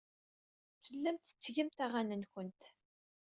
Tellamt 0.83 1.25
tettgemt 1.27 1.83
aɣan-nwent. 1.85 2.61